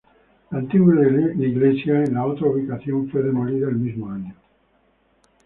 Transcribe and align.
La 0.49 0.57
antigua 0.57 0.95
iglesia 1.05 2.03
en 2.03 2.15
la 2.15 2.25
otra 2.25 2.47
ubicación 2.47 3.07
fue 3.11 3.21
demolida 3.21 3.69
el 3.69 3.75
mismo 3.75 4.09
año. 4.09 4.33